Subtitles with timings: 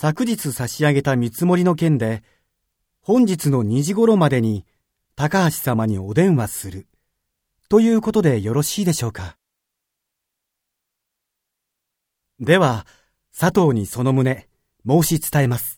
[0.00, 2.22] 昨日差し上げた見積もりの件で、
[3.00, 4.64] 本日の2時頃までに
[5.16, 6.86] 高橋様にお電話する。
[7.68, 9.36] ということでよろしいでしょうか。
[12.38, 12.86] では、
[13.36, 14.46] 佐藤にその旨、
[14.86, 15.77] 申し伝えます。